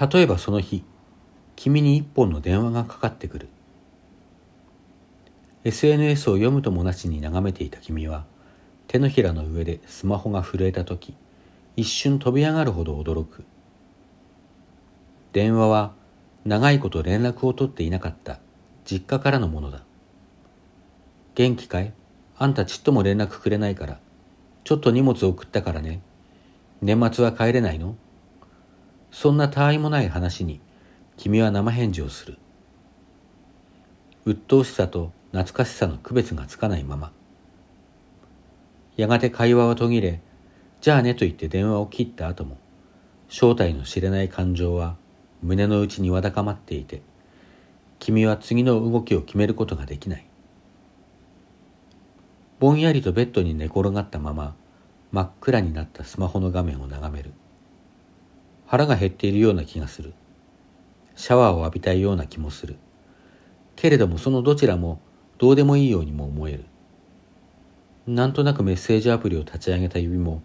[0.00, 0.84] 例えばその日
[1.56, 3.48] 君に一本の電話がかかってくる。
[5.64, 8.24] SNS を読むともなしに眺めていた君は
[8.86, 11.14] 手のひらの上でスマホが震えた時
[11.76, 13.44] 一瞬飛び上がるほど驚く。
[15.32, 15.92] 電話は
[16.44, 18.38] 長いこと連絡を取っていなかった
[18.84, 19.82] 実家からのものだ。
[21.34, 21.92] 元気かい？
[22.38, 23.98] あんたちっとも連絡くれないから
[24.64, 26.00] ちょっと荷物送ったからね。
[26.80, 27.96] 年末は帰れないの？
[29.10, 30.60] そんなたわいもない話に
[31.16, 32.38] 君は生返事をする。
[34.24, 37.12] 鬱陶しさと懐かしさの区別がつかないまま。
[38.96, 40.20] やがて会話は途切れ
[40.80, 42.58] じゃあねと言って電話を切った後も
[43.28, 44.96] 正体の知れない感情は
[45.42, 47.02] 胸の内にわだかまっていて
[47.98, 50.26] 君は次の動きを決めることができない。
[52.60, 54.56] ぼんやりとベッドに寝転がったまま
[55.12, 57.32] 真っ暗になったスマホの画面を眺める。
[58.68, 60.12] 腹が減っているような気がする
[61.16, 62.76] シャワーを浴びたいような気もする
[63.76, 65.00] けれどもそのどちらも
[65.38, 66.64] どうでもいいようにも思える。
[68.08, 70.42] なんとなくメッセージアプリを立ち上げた指も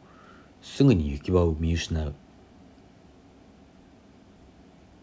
[0.61, 2.13] すぐに行き場を見失う。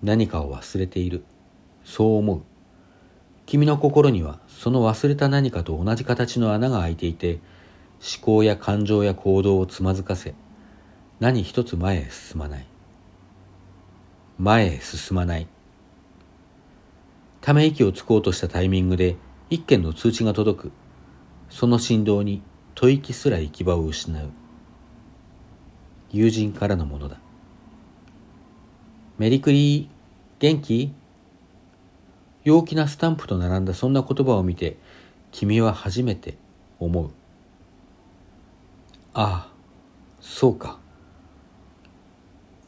[0.02, 1.24] 何かを忘れている。
[1.84, 2.42] そう思う。
[3.46, 7.40] 君の心にはその忘れた何かと同じ形の穴が開いていて
[8.00, 10.34] 思考や感情や行動をつまずかせ
[11.18, 12.69] 何一つ前へ進まない。
[14.40, 15.46] 前へ進まない。
[17.42, 19.16] ため息をつこうとしたタイミングで
[19.50, 20.72] 一件の通知が届く。
[21.50, 22.40] その振動に
[22.74, 24.30] 吐息すら行き場を失う。
[26.10, 27.20] 友人からのものだ。
[29.18, 29.88] メリクリー
[30.38, 30.94] 元気？
[32.42, 34.78] 陽気なスタンプと並んだそんな言葉を見て、
[35.32, 36.38] 君は初めて
[36.78, 37.10] 思う。
[39.12, 39.52] ああ、
[40.18, 40.78] そうか。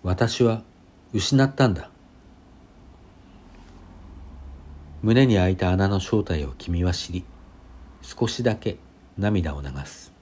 [0.02, 0.64] 私は
[1.12, 1.90] 失ったんだ。
[5.02, 7.24] 胸に開いた穴の正体を君は知り
[8.02, 8.78] 少しだけ
[9.18, 10.12] 涙を流す